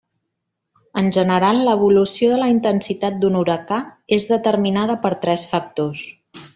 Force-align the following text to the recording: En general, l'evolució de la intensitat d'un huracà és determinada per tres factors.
En 1.01 1.11
general, 1.17 1.59
l'evolució 1.67 2.31
de 2.33 2.41
la 2.45 2.49
intensitat 2.55 3.21
d'un 3.21 3.39
huracà 3.43 3.81
és 4.21 4.29
determinada 4.35 5.01
per 5.07 5.17
tres 5.27 5.49
factors. 5.57 6.07